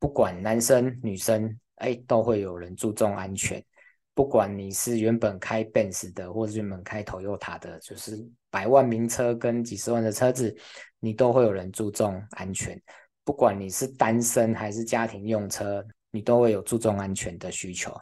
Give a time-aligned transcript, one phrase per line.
[0.00, 3.62] 不管男生女生，哎，都会有人注重安全。
[4.14, 8.18] 不管你是原本开 Benz 的，或者原本开 Toyota 的，就是
[8.50, 10.56] 百万名车跟几十万的车子，
[11.00, 12.80] 你都会有人注重安全。
[13.24, 17.94] 不管你是单身还是家庭用车，你都会有注重安全的需求。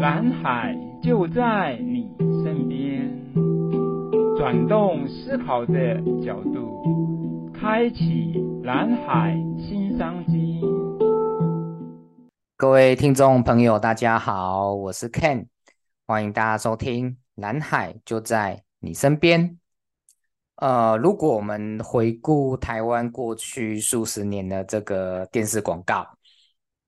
[0.00, 2.10] 蓝海就在你，
[4.50, 5.94] 转动思考的
[6.26, 7.52] 角度。
[7.54, 10.60] 开启蓝海新商机。
[12.56, 15.46] 各位听众朋友，大家好，我是 Ken，
[16.04, 19.50] 欢迎大家收听《蓝海就在你身边》。
[20.56, 26.04] 呃，如果我们回顾台湾过去数十年的这个电视广告，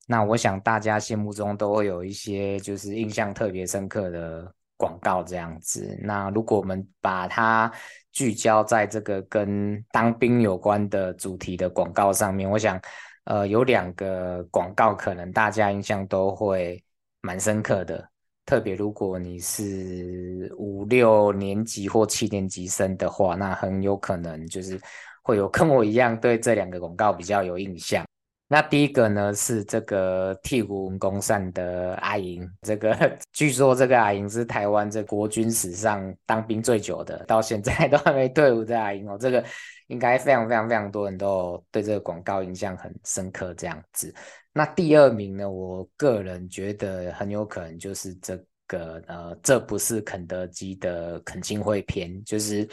[0.09, 5.97] 那我想大家心目中都会有一些就是印象特别深刻的广告这样子。
[6.03, 7.71] 那如果我们把它
[8.11, 12.81] 聚焦在这个跟当兵有关的主题的广告上面，我想，
[13.23, 16.83] 呃，有两个广告可能大家印象都会
[17.21, 18.05] 蛮深刻的。
[18.45, 24.81] 特别如果你是五六年级或七年级生的话，那很有可能就是
[25.23, 28.05] 会有跟我一样对这两个广告比较有印象。
[28.53, 32.95] 那第一个呢是这个替吴文公扇的阿莹，这个
[33.33, 39.43] 据说这个阿莹是台湾这国军史上当兵最久的，到现在都还没退伍的阿莹哦，这个
[39.87, 44.15] 应该非常非常非常多人都对这个广告印象很深刻这样子。
[44.53, 52.69] 那第二名呢，我个人觉得很有可能就是这个呃，这不是肯德基的肯亲会篇，就是。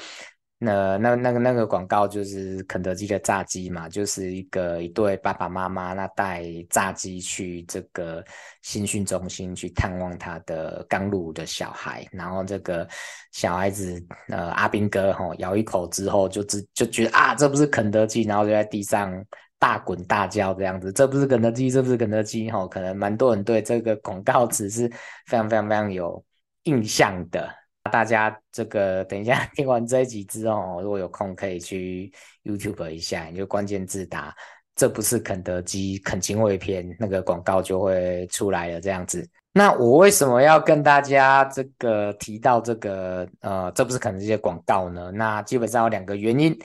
[0.62, 8.22] 那那那个那个广告就是肯德基的炸鸡嘛，就是一个一对爸爸妈妈，那带炸鸡去这个
[8.62, 12.86] 新训中心去探望他的刚入伍的小孩，然后这个
[13.32, 19.26] 小孩子呃阿兵哥吼咬一口之后就只就觉得啊这不是肯德基，然后就在地上
[19.60, 24.90] 大滚大叫这样子，这不是肯德基，这不是肯德基吼，可能蛮多人对这个广告词是
[25.26, 26.22] 非常非常非常有
[26.64, 27.59] 印象的。
[27.90, 32.10] 大家这个等一下 听完这一集之后，如果有空可以去
[32.44, 34.34] YouTube 一下，你就关键字打
[34.78, 38.80] “这不是肯德基肯亲会篇”，那个广告就会出来了。
[38.80, 45.12] 这样子，那我为什么要跟大家这个提到这个呃，这不是肯德基的广告呢？
[45.12, 46.58] 那基本上有两个原因。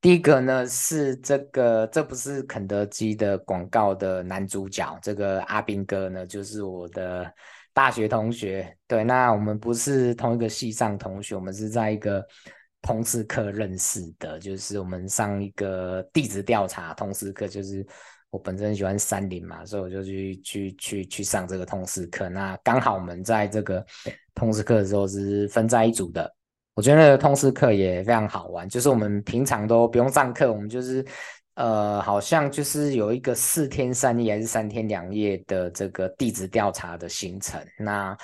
[0.00, 7.32] 第一个呢是这个这不是肯德基的广告的男主角，这个阿兵哥呢就是我的。
[7.72, 12.24] 大学同学，对，那我们不是同一个系上同学，我们是在一个
[12.82, 17.86] 通识课认识的，就是我们上一个地质调查通识课，就是
[18.30, 22.28] 我本身喜欢山林嘛，所以我就去去去去上这个通识课。
[22.28, 23.84] 那刚好我们在这个
[24.34, 26.30] 通识课的时候是分在一组的，
[26.74, 31.04] 我觉得那个通识课也非常好玩，就是我们平常都不用上课，我们就是。
[31.60, 37.60] 呃，好像就是有一个四天三夜还是三天两夜的这个地质调查的行程。
[37.78, 38.16] 那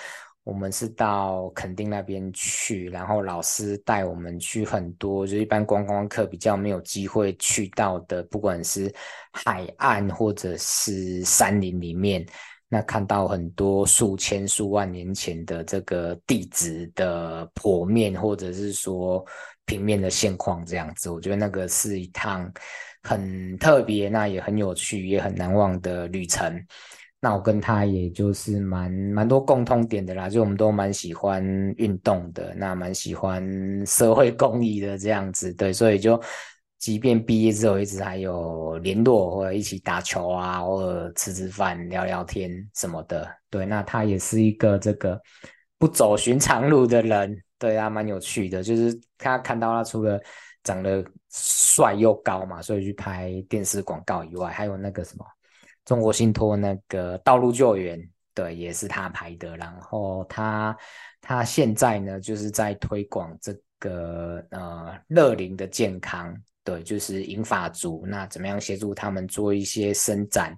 [0.42, 8.90] 我们是到垦丁那边去，然后老师带我们去很多，就一般观光客比较没有机会去到的，不管是
[9.32, 12.24] 海岸或者是山林里面，
[12.70, 19.22] 那看到很多数千数万年前的这个地质的剖面，或者是说
[19.66, 21.10] 平面的现况这样子。
[21.10, 22.50] 我觉得那个是一趟。
[23.06, 26.60] 很特别，那也很有趣，也很难忘的旅程。
[27.20, 31.42] 那我跟他也就是蛮蛮多共通点的啦，就我们都蛮喜欢
[31.76, 33.42] 运动的，那蛮喜欢
[33.86, 36.20] 社会公益的这样子，对，所以就
[36.78, 43.64] 即便毕业之后一直还有联络，或者一起打球啊，或者吃吃饭、聊聊天什么的，对。
[43.64, 45.20] 那他也是一个这个
[45.78, 50.20] 不走寻常路的人，对啊，蛮有趣的，就是他看到他除了。
[50.66, 51.04] 长得
[51.36, 55.24] 帅又高嘛，所以去拍电视广告以外，还有那个什么
[55.84, 58.02] 中国信托那个道路救援，
[58.32, 59.56] 对，也是他拍的。
[59.56, 60.76] 然后他
[61.20, 66.34] 他现在呢，就是在推广这个呃乐龄的健康。
[66.66, 70.52] 对，就是银发族，那怎么样协助他们做一些伸展，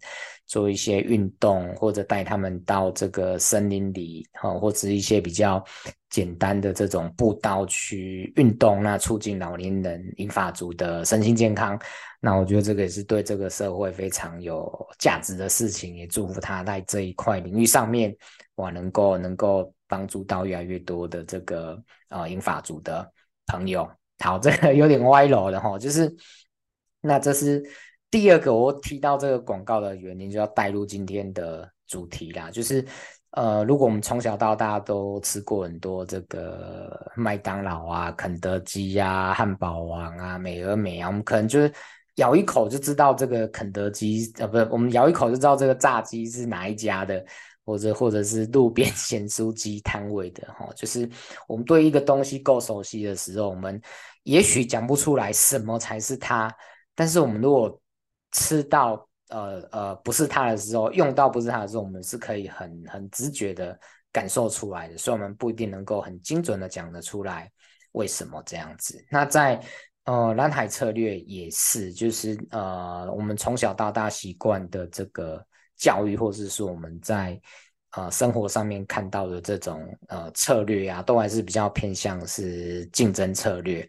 [0.47, 5.63] 做一些运动，或者带他们到这个森林里，哈，或者一些比较
[6.09, 11.79] 简单的这种步道去运动，那促进老年人银发族的身心健康。
[12.21, 14.67] 那我觉得这个也是对这个社会非常有
[14.99, 18.17] 价值的事情，也祝福他在这一块领域上面，
[18.55, 21.79] 哇，能够能够帮助到越来越多的这个
[22.09, 23.07] 呃银发族的
[23.45, 23.87] 朋友。
[24.21, 26.15] 好，这个 有点歪楼了哈，就是
[27.01, 27.63] 那这是
[28.11, 32.51] 第二个我提到这个广告的原因，就要带入今天的主题啦。
[32.51, 32.85] 就是
[33.33, 41.73] 呃，如果我们从小到大都吃过很多这个麦当劳啊、肯德基呀、汉堡王啊、美而美啊，我们可能就是
[42.17, 47.25] 咬一口就知道这个肯德基，呃，不是，我们咬一口就知道这个炸鸡是哪一家的，
[47.69, 51.07] 或者或者是路边 咸酥鸡摊位的，哈，就是
[51.47, 53.79] 我们对一个东西够熟悉的时候，我们
[54.23, 56.51] 也许讲不出来什么才是它，
[56.95, 57.79] 但是我们如果
[58.33, 59.05] 吃到。
[59.31, 63.79] 呃呃，不是它的时候，用到不是它的时候，我们是可以很很直觉的
[64.11, 67.47] 感受出来的，所以我们不一定能够很精准的讲得出来
[67.93, 69.05] 为什么这样子。
[69.11, 69.61] 那在
[70.05, 75.45] 呃蓝海策略也是，就是呃我们从小到大习惯的这个
[75.79, 77.41] 教育，或者是说我们在
[77.93, 83.89] 呃生活上面看到的这种呃策略啊，都还是比较偏向是竞争策略。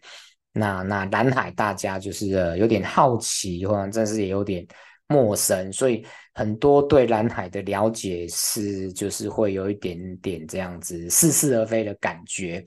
[0.52, 4.66] 那那蓝海大家就是呃有点好奇，或者真是也有点。
[5.12, 12.64] 陌生，所以很多对蓝海的了解是，就是会有一点点这样子似是而非的感觉。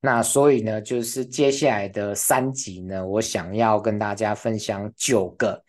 [0.00, 5.62] 那所以呢，就是接下来的三集呢，我想要跟大家分享九个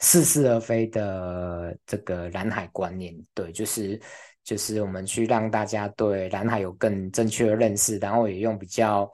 [0.00, 3.14] 似是而非的这个蓝海观念。
[3.32, 4.00] 对，就是
[4.42, 9.10] 就是我们去让大家对蓝海有更正确的认识，然后也用比较。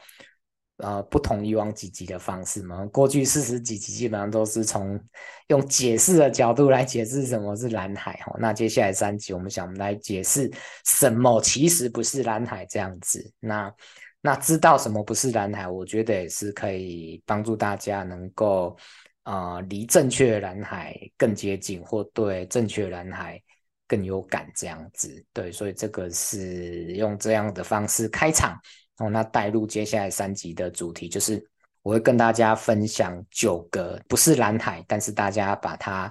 [0.79, 5.00] 呃，不同以往几集的方式嘛，过去四十几集基本上都是从
[5.47, 8.37] 用解释的角度来解释什么是蓝海哈。
[8.38, 10.53] 那接下来三集，我们想来解释
[10.85, 13.33] 什么其实不是蓝海这样子。
[13.41, 13.75] 那
[14.21, 18.77] 那知道什么不是蓝海，我觉得也是可以帮助大家能够
[19.26, 23.43] 呃离正确的蓝海更接近，或对正确的蓝海
[23.87, 25.23] 更有感这样子。
[25.32, 28.58] 对，所以这个是用这样的方式开场。
[28.99, 31.44] 哦，那带入接下来三集的主题，就是
[31.82, 36.11] 我会跟大家分享九个不是蓝海，但是大家把它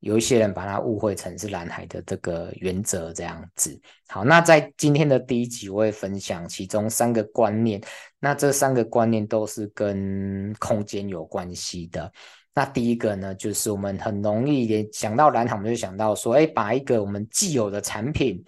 [0.00, 3.80] 有一些人把它误会成是蓝海的这个原则这样子。
[4.08, 7.80] 好，那在今天的第一集，我会分享其中三个观念。
[8.20, 12.12] 那这三个观念都是跟空间有关系的。
[12.56, 18.44] 那第一个呢，就是我们很容易联想到蓝海，我们就想到说，哎，把一个我们既有的产品。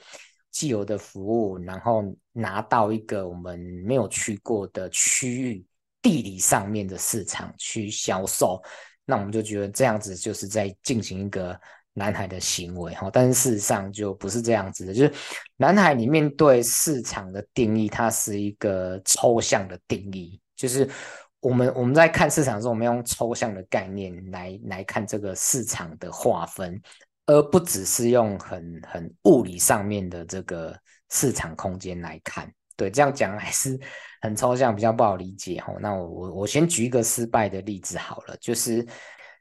[0.50, 2.02] 既有的服务，然后
[2.32, 5.64] 拿到一个我们没有去过的区域，
[6.02, 8.60] 地理上面的市场去销售，
[9.04, 11.56] 那我们就觉得这样子就是在进行一个
[11.94, 13.08] 蓝海的行为哈。
[13.12, 15.12] 但是事实上就不是这样子的，就是
[15.58, 20.88] 蓝海里面对市场的定义，它是一个抽象的定义，就是
[21.40, 26.80] 我们我们在看市场的时候，我们用抽象的概念来来看这个市场的划分。
[27.30, 30.74] 而不只是用很很物理上面的这个
[31.10, 33.78] 市场空间来看，对，这样讲还是
[34.22, 35.76] 很抽象，比较不好理解哦。
[35.78, 38.82] 那我我我先举一个失败的例子好了，就是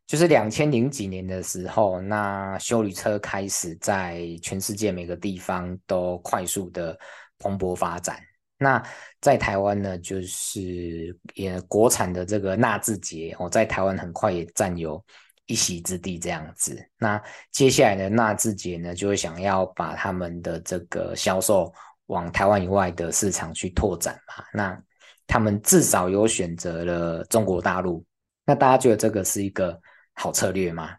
[0.06, 7.00] 就是两千零几年的时候，那修理车开始在全世界每个地方都快速的
[7.40, 8.20] 蓬勃发展。
[8.58, 8.82] 那
[9.22, 15.04] 在台湾呢，就是也国产的这个纳智捷哦，在台湾很快也占有。
[15.50, 17.24] 一席之地这样子，那
[17.54, 21.74] 接下来的纳智捷呢，就会想要把他们的这个销售
[22.08, 24.44] 往台湾以外的市场去拓展嘛。
[24.52, 24.78] 那
[25.26, 28.06] 他们至少有选择了中国大陆。
[28.46, 29.80] 那大家觉得这个是一个
[30.16, 30.90] 好策略吗？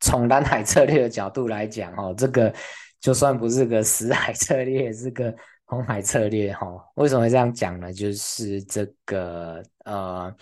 [0.00, 2.52] 从蓝海策略的角度来讲，哦，这个
[3.00, 5.32] 就算不是个死海策略，是个
[5.68, 6.66] 红海策略，哈。
[6.96, 7.92] 为什么会这样讲呢？
[7.92, 10.34] 就是这个呃。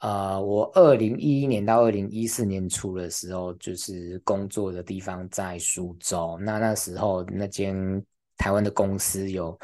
[0.00, 6.38] 呃，我二零一一年到二零一四年初的时候，就是工作的地方在苏州。
[6.40, 8.02] 那那时候，那间
[8.38, 9.58] 台湾的公司有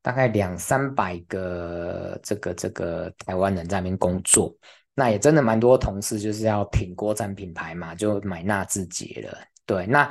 [0.00, 4.56] 大概两三百个这个这个台湾人在那边工作。
[4.94, 9.38] 那也真的蛮多同事就是要挺国产品牌嘛，就买纳智捷了。
[9.66, 10.10] 对，那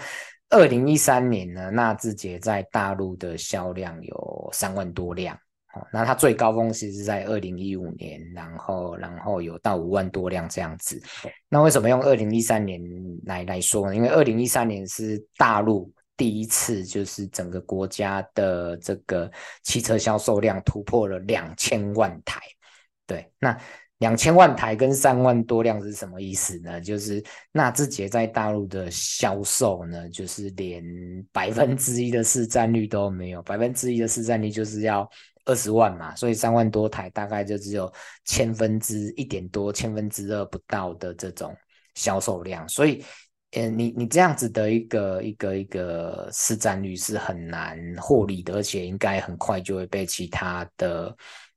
[0.52, 5.36] 二零一三年呢，纳智捷在大陆的销量有三万多辆。
[5.74, 11.02] 哦，那它最高峰其实是在二零一五年，然后然后有到五万多辆这样子。
[11.48, 12.82] 那为什么用二零一三年
[13.24, 13.96] 来来说呢？
[13.96, 19.32] 因为二零一三年是大陆第一次，就是整个国家的这个
[19.64, 22.42] 汽车销售量突破了两千万台。
[23.08, 23.58] 对，那
[24.02, 26.82] 两千万台跟三万多辆是什么意思呢？
[26.82, 30.84] 就是纳智捷在大陆的销售呢，就是连
[31.32, 35.10] 百分之一的市占率都没有，百分之一的市占率就是要。
[35.46, 37.92] 二十万嘛，所以三万多台大概就只有
[38.26, 41.52] 千分之一点多，千分之二不到的这种
[41.96, 43.04] 销售量，所以，
[43.54, 51.14] 呃，你你这样子的一个一个一个市占率是很难获利的，而且应该很快就会被其他的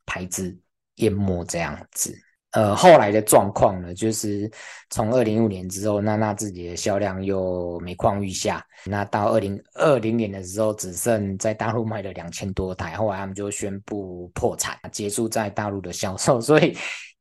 [0.06, 0.58] 牌子
[0.96, 2.18] 淹没这样子。
[2.54, 4.50] 呃，后来的状况呢，就是
[4.90, 8.64] 从二零一五年之后，娜娜自己的销量又每况愈下。
[8.84, 16.38] 那到二零二零年的时候，只剩在大陆卖了两千多台，后来他们就宣布破产，结束在大陆的销售。
[16.42, 16.76] 所以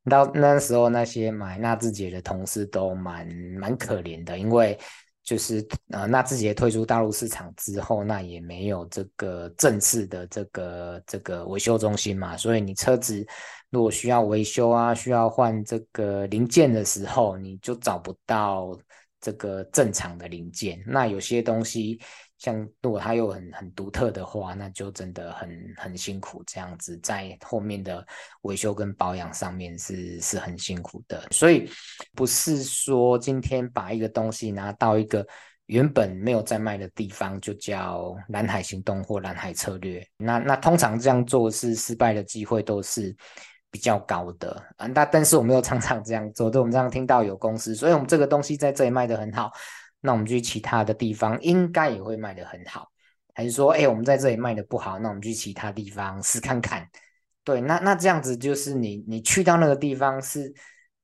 [0.10, 3.28] 到那时候，那些买纳智捷的同事都蛮
[3.60, 4.78] 蛮可怜的，因为。
[5.24, 13.26] 就是呃，纳智捷退出大陆市场之后，那也没有这个正式的这个这个维修中心嘛，所以你车子
[13.70, 18.78] 如果需要维修啊，需要换这个零件的时候，你就找不到
[19.22, 20.84] 这个正常的零件。
[20.86, 22.00] 那有些东西。
[22.44, 28.06] 像如果它又很很独特的话，那就真的很很辛苦，这样子在后面的
[28.42, 31.24] 维修跟保养上面是是很辛苦的。
[31.32, 31.70] 所以
[32.14, 35.26] 不是说今天把一个东西拿到一个
[35.68, 40.06] 原本没有在卖的地方，就叫蓝海行动或蓝海策略。
[40.18, 43.16] 那那通常这样做是失败的机会都是
[43.72, 44.86] 比较高的啊。
[44.88, 49.50] 那但是我们又常常这样做，对，我们常常听到有公司，所以我们这个东西在这里卖得很好。
[50.06, 52.92] 那我们去其他的地方应该也会卖得很好，
[53.34, 56.86] 还是说，哎，我们在这里卖得不好，那我们去其他地方试看看。
[57.46, 60.54] 对，那那这样子就是你你去到那个地方是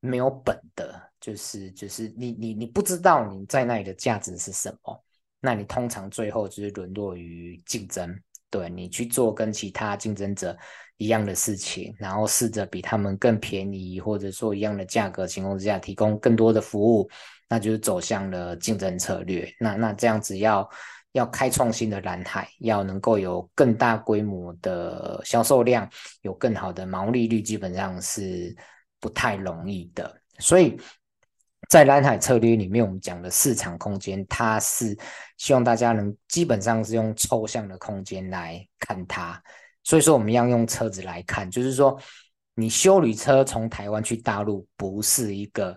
[0.01, 5.01] 没有本的，就是就是你你你不知道你在那里的价值是什么，
[5.39, 8.13] 那你通常最后就是沦落于竞争。
[8.50, 10.58] 对，你去做跟其他竞争者
[10.98, 17.10] 一样的事情，然后试着比他们更便宜，或者说一样的价格情况之下提供更多的服务。
[17.50, 19.51] 那就是走向了竞争策略。
[19.60, 20.70] 那那这样子要
[21.13, 25.89] 要开创新的蓝海，要能够有更大规模的销售量，
[26.22, 28.56] 有更好的毛利率，基本上是
[29.00, 30.15] 不太容易的。
[30.38, 30.79] 所以
[31.68, 34.96] 在蓝海策略里面，我们讲的市场空间，它是
[35.38, 39.41] 希望大家能基本上是用抽象的空间来看它。
[39.84, 42.00] 所以说，我们要用车子来看，就是说，
[42.53, 45.75] 你修旅车从台湾去大陆，不是一个。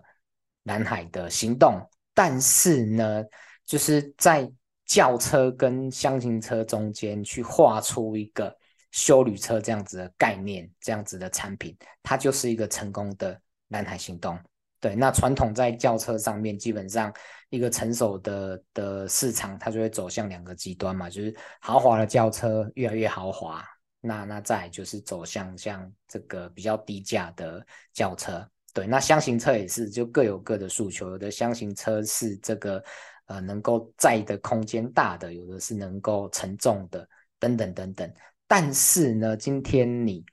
[0.63, 1.81] 南海的行动，
[2.15, 3.25] 但是呢，
[3.65, 4.51] 就是在
[4.87, 8.55] 轿车跟厢型车中间去画出一个
[8.91, 14.39] 休旅车这样子的概念，这样子的产品，它就是一个成功的南海行动。
[14.81, 17.13] 对，那传统在轿车上面，基本上
[17.51, 23.65] 一个成熟的的市场，它就会走向两个极端嘛，就是豪华的轿车越来越豪华，
[24.01, 28.47] 那那再就是走向像这个比较低价的轿车。
[28.75, 31.11] 对，那厢型车也是，就各有各的诉求。
[31.11, 32.83] 有的厢型车是这个
[33.27, 37.07] 呃能够载的空间大的，有的是能够承重的，
[37.39, 38.11] 等等等等。
[38.47, 40.25] 但是呢，今天你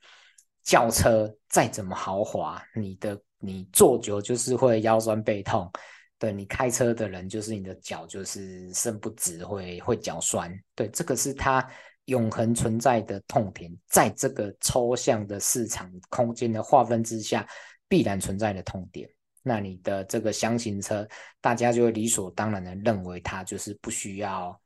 [0.62, 5.70] 轿车再怎么豪华，你的你坐久就是会腰酸背痛。
[6.18, 10.50] 对，你开车的人就是你的脚就是伸不直，会会脚酸。
[10.74, 11.66] 对，这个是它
[12.06, 17.46] 永恒存在的痛点，在这个抽象的市场空间的划分之下。
[17.90, 19.10] 必然存在的痛点，
[19.42, 21.06] 那你的这个厢型车，
[21.40, 24.58] 大家就会理所当然的认为它就是不需要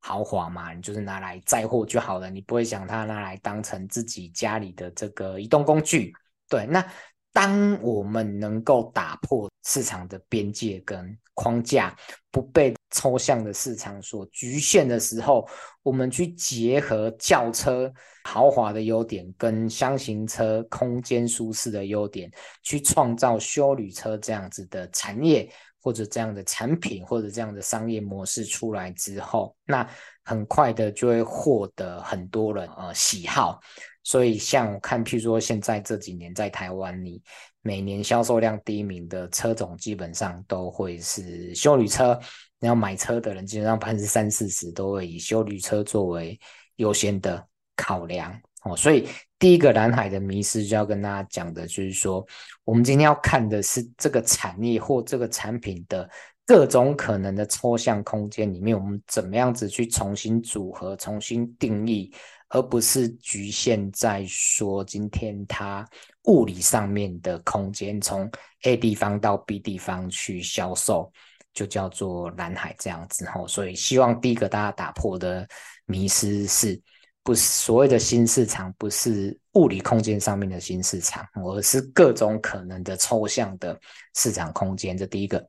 [0.00, 6.12] 豪华嘛，你就是拿来载货就好了，你不会想它拿来当成自己家里的这个移动工具。
[6.48, 6.84] 对，那
[7.32, 11.96] 当我们能够打破市场的边界跟框架，
[12.32, 15.48] 不被抽象的市场所局限的时候，
[15.82, 17.92] 我们去结合轿车
[18.24, 22.30] 豪华的优点跟厢型车空间舒适的优点，
[22.62, 29.88] 去创造休旅车这样子的产业或者这样的产品或者这样的商业模式出来之后，那
[30.24, 33.60] 很快的就会获得很多人呃喜好。
[34.04, 37.22] 所以像我看，譬如说现在这几年在台湾，你
[37.62, 42.18] 每年销售量第一名的车种基本上都会是休旅车。
[42.62, 46.38] 你要买车的人，基本上百分之三四十都会以修旅车作为
[46.76, 48.76] 优先的考量哦。
[48.76, 52.24] 所以第一个蓝海的迷思就要跟大家讲的，就是说，
[52.64, 56.08] 我们今天要看的是这个产业或这个产品的
[56.46, 62.14] 各种可能的抽象空间里面，我们怎么样子去重新组合、重新定义。
[62.54, 65.88] 而不是局限在说今天它
[66.24, 68.30] 物理上面的空间，从
[68.64, 71.10] A 地方到 B 地方去销售，
[71.52, 73.46] 就叫做蓝海这样子吼。
[73.46, 75.46] 所以希望第一个大家打破的
[75.86, 76.80] 迷思是，
[77.22, 83.78] 不是所谓的新市场，不是物理空间上面的新市场，而是各种可能的抽象的
[84.14, 84.96] 市场空间。
[84.96, 85.46] 这第一个。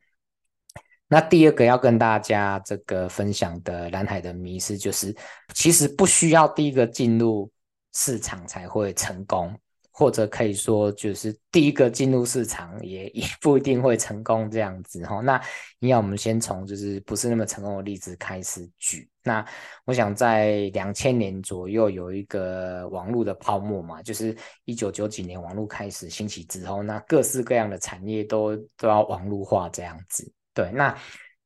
[1.10, 5.16] 那第二个要跟大家这个分享的蓝海的迷失，就是
[5.54, 7.52] 其实不需要第一个进入
[7.94, 9.56] 市场才会成功，
[9.96, 15.22] 或者可以说就是第一个进入市场也 也不一定会成功这样子哈。
[15.22, 15.40] 那
[15.80, 19.08] 你要我们先从就是不是那么成功的例子开始举。
[19.24, 19.46] 那
[19.86, 24.36] 我想在两千年左右有一个网络的泡沫嘛，就是
[24.66, 30.30] 一九九几年网络开始兴起之后，那各式各样的产业都都要网络化这样子。
[30.54, 30.94] 对，那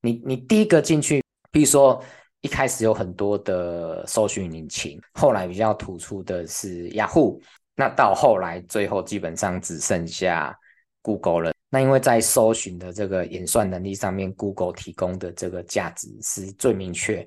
[0.01, 2.01] 你你第一个进去，比如说。
[2.41, 7.41] 一开始有很多的搜寻引擎，后来比较突出的是雅虎，
[7.77, 10.53] 那到后来最后基本上只剩下
[11.01, 11.53] Google 了。
[11.69, 17.25] 那因为在搜寻的这个演算能力上面，Google 提供的这个价值是最明确、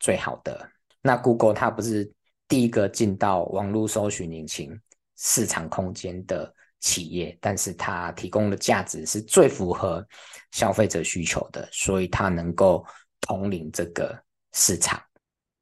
[0.00, 0.68] 最好的。
[1.00, 2.12] 那 Google 它不是
[2.48, 4.78] 第一个进到网络搜寻引擎
[5.16, 10.06] 市场空间的企业，但是它提供的价值是最符合
[10.50, 12.84] 消费者需求的，所以它能够
[13.20, 14.14] 统领这个。
[14.54, 15.00] 市场，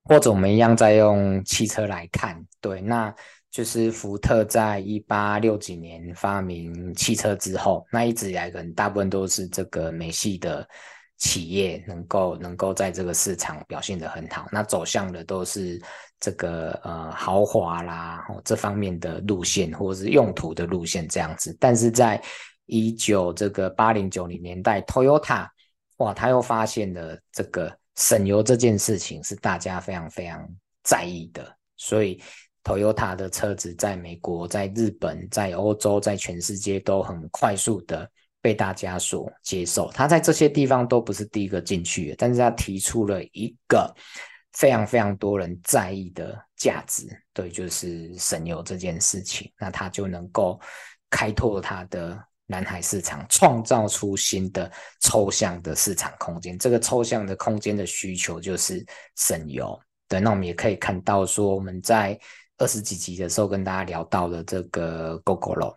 [0.02, 3.14] 或者我们一样再用汽车来看，对，那
[3.50, 10.68] 就是福特在一八六几年发明汽车之后，那一直以来可能大部分都是这个美系的
[11.18, 15.80] 企业能够能够在这个市场表现得很好，那走向的都是
[16.18, 22.22] 这个呃豪华啦，哦，这方面的路线或者是用途的路线这样子，但是在
[22.66, 25.48] 一九这个八零九零年代，Toyota
[25.96, 27.76] 哇，他又发现了这个。
[27.96, 30.48] 省油这件事情是大家非常非常
[30.82, 32.18] 在意的，所以
[32.64, 38.08] Toyota 的车子在美国、在日本、在欧洲、在全世界都很快速的
[38.40, 39.90] 被大家所接受。
[39.92, 43.94] 他在这些地方都不是第一个进去，但是他提出了一个
[44.52, 50.60] 非常非常多人在意的价值，对，就是省油这件事情，那他就能够
[51.08, 52.18] 开拓他的。
[52.50, 54.68] 南海市场创造出新的
[55.02, 59.80] 抽象的市场空间，这个抽象的空间的需求就是省油。
[60.08, 62.18] 对，那我们也可以看到说，我们在
[62.60, 65.74] 二十几集的时候跟大家聊到的这个 GoGoLo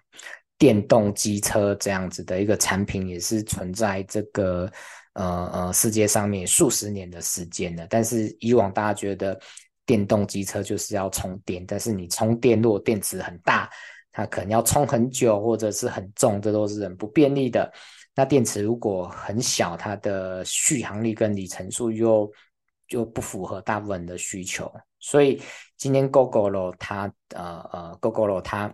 [0.60, 4.72] 电动机车这样子的一个产品，也是存在这个
[5.14, 7.88] 呃呃世界上面数十年的时间了。
[7.90, 9.40] 但是以往大家觉得
[9.86, 13.68] 电动机车就是要充电，但是你充电如果电池很大。
[14.16, 17.74] 它可能要充很久，或者是很重，这都是很不便利的。
[18.14, 22.32] 那电池如果很小，它的续航力跟里程数又
[22.88, 24.72] 就不符合大部分的需求。
[25.04, 25.40] 所以
[25.78, 28.74] 今天 Gogoro 它呃呃 Gogoro 它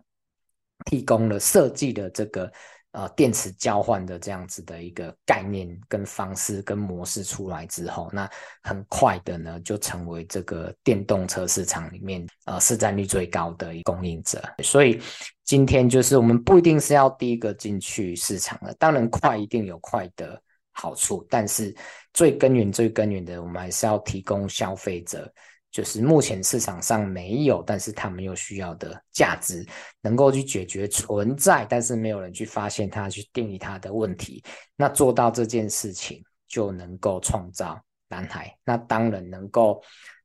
[0.85, 2.49] 提供了设计的这个。
[2.91, 8.27] 呃，电池交换的这样子的一个概念跟方式跟模式出来之后，那
[8.63, 14.41] 很快的呢，就成为这个电动车市场里面呃市占率最高的一供应者。
[14.63, 14.99] 所以
[15.43, 21.71] 今天就是我们不一定是要第一个进去市场的，当然快一定有快的好处，但是
[22.11, 25.31] 最根源、最根源的，我们还是要提供消费者。
[25.71, 29.65] 就是目前市场上没有，但是他们又需要的价值，
[30.01, 34.43] 能够去解决存在，但是没有人去发现它、去定义它的问题。
[34.75, 37.79] 那做到这件事情，就能够创造
[38.09, 38.57] 蓝海。
[38.65, 39.79] 那当然能够，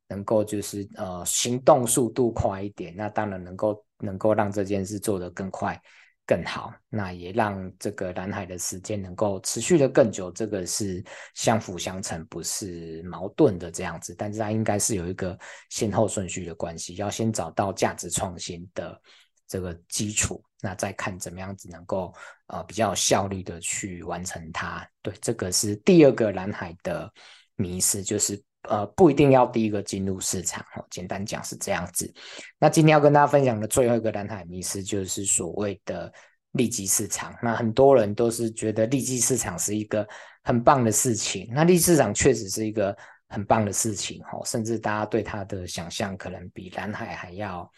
[0.09, 2.95] 能够就是呃行动速度快一点。
[2.97, 5.79] 那当然能够，能够让这件事做得更快。
[6.27, 14.15] 更好，那也让这个蓝海的时间能够持续的更久，这个是相辅相成，不是矛盾的这样子。
[14.17, 18.99] 但是它应该是有一个先后顺序的关系，要先找到价值创新的
[19.47, 22.15] 这个基础，那再看怎么样子能够
[22.47, 24.89] 呃比较有效率的去完成它。
[25.03, 27.13] 对，这个是第二个蓝海的
[27.57, 30.85] 迷失，就是呃不一定要第一个进入市场哦。
[30.91, 32.13] 简单讲是这样子。
[32.59, 36.13] 那今天要跟大家分享的最后一个蓝海迷思，就是所谓的
[36.53, 37.35] 利基市场。
[37.43, 40.07] 那很多人都是觉得利基市场是一个
[40.43, 41.49] 很棒的事情。
[41.53, 42.97] 那利基市场确实是一个
[43.29, 47.71] 很棒的事情哦，甚至大家对它的想象可能比蓝海还要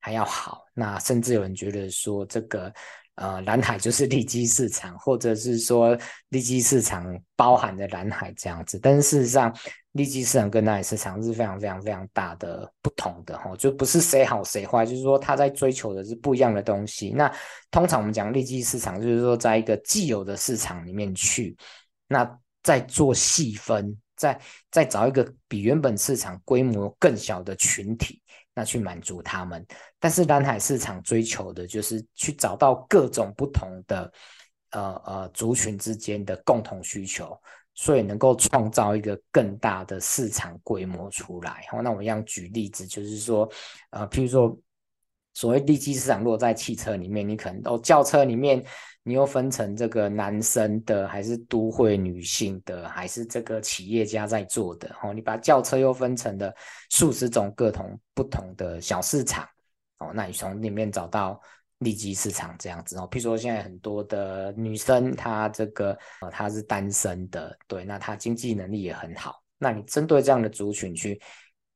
[0.00, 0.64] 还要好。
[0.74, 2.72] 那甚至有人觉得说这个。
[3.16, 5.96] 呃，蓝海就是利基市场，或者是说
[6.30, 8.76] 利基市场包含着蓝海这样子。
[8.76, 9.56] 但是事实上，
[9.94, 17.10] 利基市场跟蓝海市场是非常非常非常大的不同的哈，就不是谁好谁坏，就是说他在追求的是不一样的东西。
[17.10, 17.32] 那
[17.70, 21.56] 通常我们讲利基市场，就是说在一个既有的市场里面去，
[22.06, 28.20] 那再做细分，再再找一个比原本市场规模更小的群体。
[28.56, 29.66] 那去满足他们，
[29.98, 34.12] 但是蓝海市场追求的就是去找到各种不同的
[34.70, 37.36] 呃呃族群之间的共同需求，
[37.74, 41.64] 所以能够创造一个更大的市场规模出来。
[41.70, 43.48] 好，那我一样举例子，就是说，
[43.90, 44.56] 呃，譬如说，
[45.34, 48.64] 所谓利基市场，落在汽车里面，你可能哦，轿车里面。
[49.06, 54.88] 你又分成这个男生的，还是都会女性的，还是这个企业家在做的？
[55.02, 56.50] 哦，你把轿车又分成了
[56.88, 59.46] 数十种各种不同的小市场，
[59.98, 61.38] 哦，那你从里面找到
[61.84, 63.08] 利基市场这样子哦。
[63.12, 71.20] 譬如说现在很多的女生，她这个呃她是单身的，对，那她经济能力也很好，那你针对这样的族群去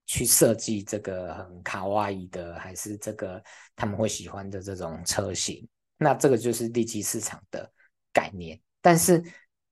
[0.07, 3.41] 去设计这个很卡哇伊的，还是这个
[3.77, 5.69] 他们会喜欢的这种车型，
[5.99, 7.71] 那这个就是利基市场的
[8.13, 8.59] 概念。
[8.81, 9.23] 但是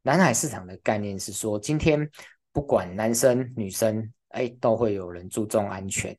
[0.03, 2.09] 南海市场的概念是说，今天
[2.53, 6.16] 不管男生女生，哎，都会有人注重安全。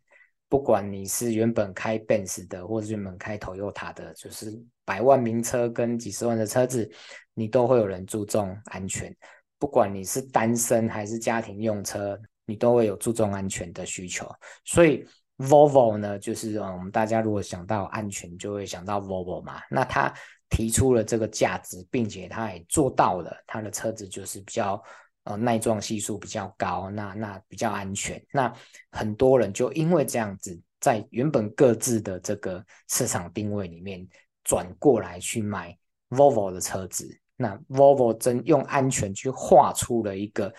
[0.49, 6.89] 不管你是原本开 Benz 的，或者原本开 Toyota 的，就是百万名车跟几十万的车子，
[7.33, 9.13] 你都会有人注重安全。
[9.59, 14.25] 不管你是单身还是家庭用车，你都会有注重安全的需求。
[14.63, 15.05] 所以
[15.37, 19.61] Volvo 呢，就是嗯，我们大家如果想到安全，就会想到 Volvo 嘛。
[19.69, 20.13] 那他
[20.49, 24.81] 提出了这个价值，并且他也做到了，他的车子就是比较。
[25.27, 28.25] 呃，耐撞系数比较高，那那比较安全。
[28.31, 28.51] 那
[28.91, 34.07] 很多人就因为这样子，在原本各自的这个市场定位里面
[34.45, 35.77] 转过来去买
[36.11, 37.05] Volvo 的车子。
[37.35, 40.53] 那 Volvo 真用安全去画出了一个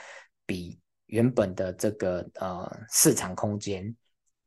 [0.45, 3.97] 比原本的这个呃市场空间。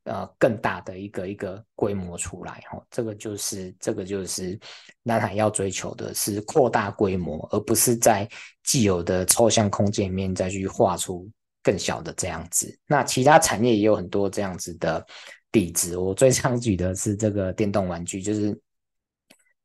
[0.04, 4.58] 呃，更大的一个一个规模出来哈，这个就是这个就是
[5.04, 8.28] 蓝海要追求的是扩大规模，而不是在
[8.64, 11.30] 既有的抽象空间里面再去画出
[11.62, 12.76] 更小的这样子。
[12.84, 15.06] 那其他产业也有很多这样子的
[15.52, 18.52] 例子，我最常举的是这个电动玩具，就是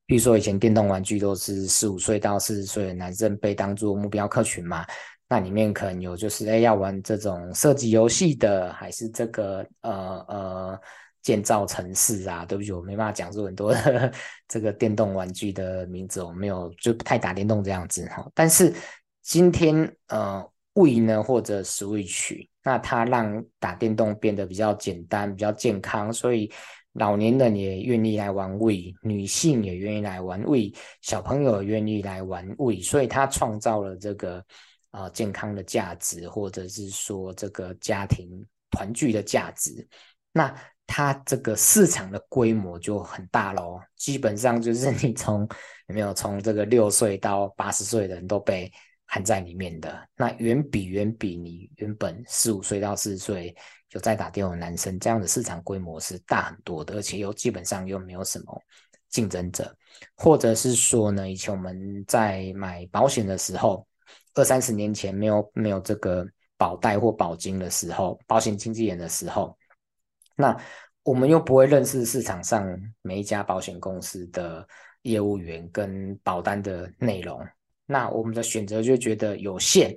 [0.05, 4.85] 比如说以前电动玩具都是十五岁到四十岁的男生被当作目标客群嘛。
[5.29, 10.79] 那里面可能有就是，哎，要玩这种射击游戏的，还是这个呃呃
[11.21, 12.45] 建造城市啊？
[12.45, 14.11] 对不起，我没办法讲出很多呵呵
[14.47, 18.25] 这个电动玩具的名字，我没有就不太打电动这样子哈。
[18.33, 18.73] 但是
[19.21, 20.41] 今天呃
[20.73, 26.49] ，We 呢或者 Switch，那它让打电动变得比较简单、比较健康，所以
[26.93, 34.41] 老年人也愿意来玩胃女性也愿意来玩胃小朋友也愿意来玩胃所以它创造了这个。
[34.97, 39.87] 啊、健康的价值，或者是说这个家庭团聚的价值，
[40.31, 40.51] 那
[40.87, 45.41] 它这个市场的规模就很大咯，基本上就是你从
[45.87, 48.71] 有没有从这个六岁到八十岁的人都被
[49.05, 53.55] 含在里面的，那远比远比你原本十五岁到四十岁
[53.91, 58.59] 有在打电话的男生这样的市场规模是大很多的，而且又基本上又没有什么
[59.09, 59.71] 竞争者，
[60.15, 63.85] 或者是说呢，以前我们在买保险的时候。
[64.37, 66.25] 二三十年前没有没有这个
[66.57, 69.57] 保代或保金的时候，保险经纪人的时候，
[70.35, 70.55] 那
[71.03, 72.65] 我们又不会认识市场上
[73.01, 74.67] 每一家保险公司的
[75.01, 77.43] 业务员跟保单的内容，
[77.85, 79.95] 那我们的选择就觉得有限。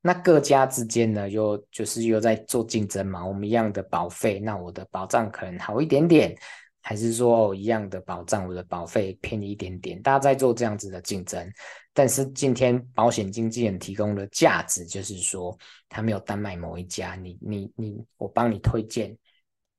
[0.00, 3.24] 那各家之间呢，又就是又在做竞争嘛。
[3.24, 6.36] 我们一样的保费，那我的保障可能好一点点，
[6.80, 10.00] 还是说一样的保障，我的保费便宜一点点？
[10.00, 11.50] 大家在做这样子的竞争。
[11.98, 15.58] 但是今天保险经纪人提供的价值就是说，
[15.88, 19.18] 他没有单卖某一家，你你你，我帮你推荐，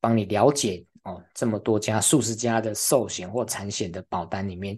[0.01, 4.77] 帮你了解哦，这么多家、数十家的寿险或产险的保单里面，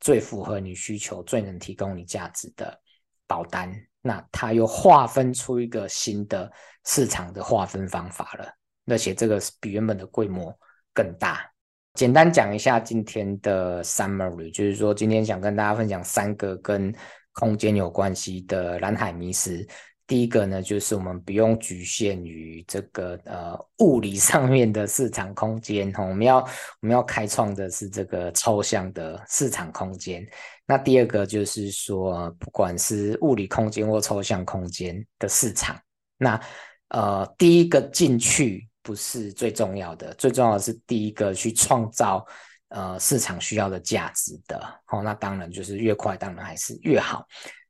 [0.00, 2.78] 最符合你需求、最能提供你价值的
[3.26, 6.52] 保单，那他又划分出一个新的
[6.84, 8.52] 市场的划分方法了，
[8.84, 10.54] 而且这个比原本的规模
[10.92, 11.50] 更大。
[11.94, 16.92] 简单讲一下今天的 summary，就是说今天想跟大家分享三个跟
[17.32, 19.66] 空间有关系的蓝海迷思。
[20.06, 30.26] 第一个呢，就是我们不用局限于这个呃物理上面的市场空间，我们要我们要开创的是这个抽象的市场空间。
[30.66, 35.78] 那第二个就是说，不管是物理空间或抽象空间的市场，
[36.16, 36.40] 那
[36.88, 38.66] 呃第一个进去。
[38.82, 42.26] 不是最重要的，最重要的是第一个去创造
[42.68, 47.24] 呃市场需要的价值的，哦，那当然就是越快当然还是越好。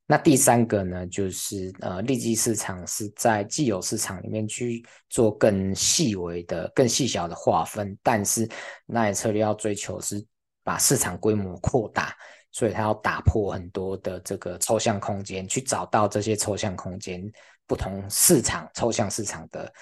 [0.06, 8.48] 那第三个呢，就是呃利基市场是在既有市场里面去做更细微的、更细小的划分，但是
[8.86, 10.22] 蓝海策略要追求是
[10.64, 12.14] 把市场规模扩大，
[12.50, 17.22] 所以它要打破很多的这个抽象空间，去找到这些抽象空间
[17.66, 19.72] 不同市场抽象市场的。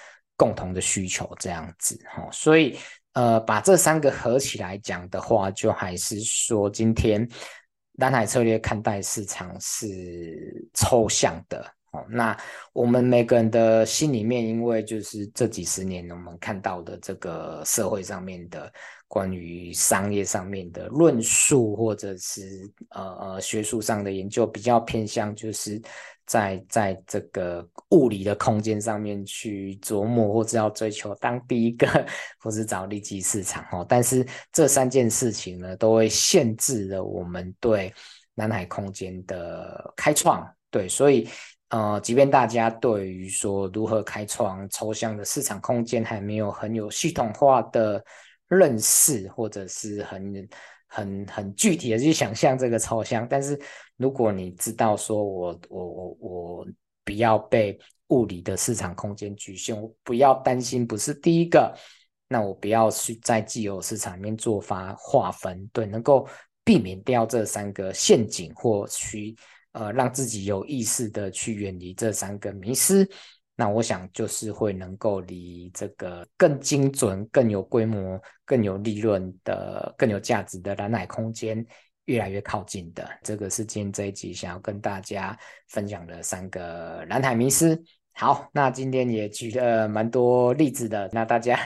[0.40, 2.78] 共同的需求这样子哈，所以
[3.12, 7.28] 呃，把这三个合起来讲的话，就还是说，今天
[7.98, 12.36] 蓝海策略看待市场是抽象的哦，那
[12.72, 18.72] 我们每个人的心里面，因为就是这几十年我们看到的这个社会上面的
[19.08, 25.82] 关于商业上面的论述，或者是呃呃学术上的研究，比较偏向就是
[26.26, 31.88] 在在这个物理的空间上面去琢磨，或者要追求当第一个，
[32.38, 33.84] 或是找利基市场哦。
[33.88, 37.92] 但是这三件事情呢，都会限制了我们对
[38.36, 40.48] 南海空间的开创。
[40.70, 41.28] 对，所以。
[41.70, 48.04] 呃，即便大家对于说如何开创抽象的市场空间还没有很有系统化的
[48.48, 50.48] 认识，或者是很
[50.88, 53.56] 很很具体的去想象这个抽象，但是
[53.96, 56.66] 如果你知道说我我我我
[57.04, 57.78] 不要被
[58.08, 61.72] 物理的市场空间局限，我不要担心不是第一个，
[62.26, 66.26] 那我不要去在既有市场里面做发划分，对，能够
[66.64, 69.36] 避免掉这三个陷阱或需。
[69.72, 73.08] 呃，让自己有意识的去远离这三个迷思，
[73.54, 81.64] 那我想就是会能够离这个更精准、更有规模、更有利润的、更有价值的蓝海空间
[82.06, 83.08] 越来越靠近的。
[83.22, 87.80] 这个是今天这一集想要跟大家分享的三个蓝海迷思。
[88.12, 91.58] 好，那今天也举了蛮多例子的，那大家。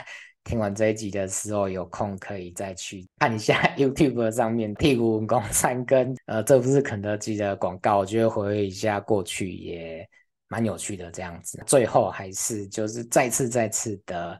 [0.45, 10.07] 听完这一集的时候，有空可以再去看一下 YouTube 上面屁股文工三根，呃，这不是肯德基的广告，我觉得回忆一下过去也
[10.47, 11.61] 蛮有趣的这样子。
[11.65, 14.39] 最后还是就是再次再次的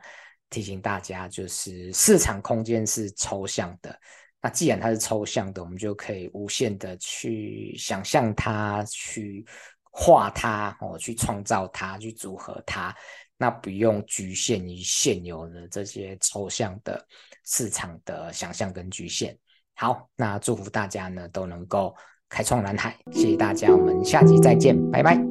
[0.52, 4.00] 提醒大家，就是市场空间是抽象的。
[4.44, 9.44] 那既然它是抽象的，我们就可以无限的去想象它，去
[9.90, 12.96] 画它，哦，去创造它，去组合它。
[13.38, 17.06] 那不用局限于现有的这些抽象的
[17.46, 19.38] 市场的想象跟局限。
[19.74, 21.96] 好，那祝福大家呢都能够
[22.30, 25.25] 开创蓝海，谢谢大家，我们下集再见，拜拜。